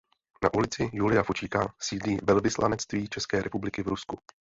Na 0.43 0.53
ulici 0.53 0.89
Julia 0.93 1.23
Fučíka 1.23 1.73
sídlí 1.79 2.17
Velvyslanectví 2.23 3.07
České 3.09 3.41
republiky 3.41 3.83
v 3.83 3.87
Rusku. 3.87 4.17